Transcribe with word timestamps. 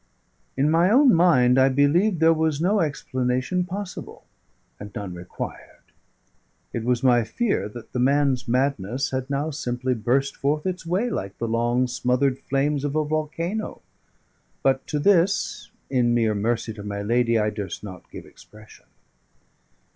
In 0.57 0.71
my 0.71 0.89
own 0.89 1.13
mind 1.13 1.59
I 1.59 1.69
believed 1.69 2.19
there 2.19 2.33
was 2.33 2.59
no 2.59 2.79
explanation 2.79 3.63
possible, 3.65 4.25
and 4.79 4.89
none 4.95 5.13
required; 5.13 5.91
it 6.73 6.83
was 6.83 7.03
my 7.03 7.23
fear 7.23 7.69
that 7.69 7.93
the 7.93 7.99
man's 7.99 8.47
madness 8.47 9.11
had 9.11 9.29
now 9.29 9.51
simply 9.51 9.93
burst 9.93 10.35
forth 10.35 10.65
its 10.65 10.87
way, 10.87 11.11
like 11.11 11.37
the 11.37 11.47
long 11.47 11.85
smothered 11.85 12.39
flames 12.39 12.83
of 12.83 12.95
a 12.95 13.05
volcano; 13.05 13.83
but 14.63 14.87
to 14.87 14.97
this 14.97 15.69
(in 15.87 16.15
mere 16.15 16.33
mercy 16.33 16.73
to 16.73 16.81
my 16.81 17.03
lady) 17.03 17.37
I 17.37 17.51
durst 17.51 17.83
not 17.83 18.09
give 18.09 18.25
expression. 18.25 18.87